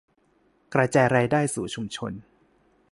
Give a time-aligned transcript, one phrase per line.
[0.73, 2.11] กระจายรายได้สู่ชุมชน